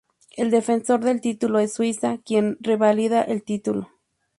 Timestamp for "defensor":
0.49-1.01